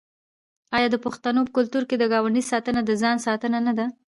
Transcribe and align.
آیا 0.75 0.87
د 0.91 0.97
پښتنو 1.05 1.41
په 1.45 1.51
کلتور 1.57 1.83
کې 1.89 1.95
د 1.99 2.03
ګاونډي 2.11 2.43
ساتنه 2.51 2.81
د 2.85 2.91
ځان 3.01 3.15
ساتنه 3.27 3.59
نه 3.67 3.73
ده؟ 3.77 3.85